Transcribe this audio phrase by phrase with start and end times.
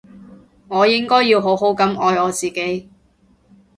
[0.67, 2.89] 我應該要好好噉愛我自己